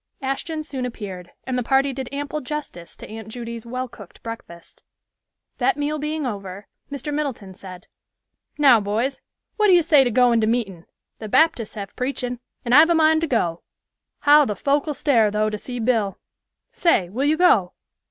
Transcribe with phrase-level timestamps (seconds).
[0.23, 4.81] Ashton soon appeared, and the party did ample justice to Aunt Judy's well cooked breakfast.
[5.59, 7.13] That meal being over, Mr.
[7.13, 7.85] Middleton said,
[8.57, 9.21] "Now, boys,
[9.57, 10.87] what do you say to goin' to meetin'?
[11.19, 13.61] The Baptists have preachin', and I've a mind to go.
[14.21, 16.17] How the folk'll stare though to see Bill.
[16.71, 17.73] Say, will you go?"